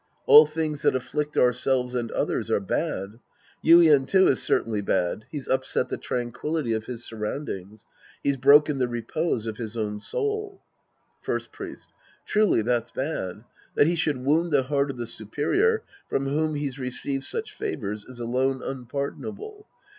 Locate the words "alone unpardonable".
18.19-19.67